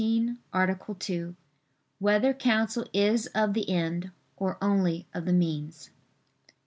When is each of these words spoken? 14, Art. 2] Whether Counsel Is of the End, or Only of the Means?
14, 0.01 0.37
Art. 0.51 0.99
2] 0.99 1.35
Whether 1.99 2.33
Counsel 2.33 2.87
Is 2.91 3.27
of 3.35 3.53
the 3.53 3.69
End, 3.69 4.09
or 4.35 4.57
Only 4.59 5.05
of 5.13 5.25
the 5.25 5.31
Means? 5.33 5.91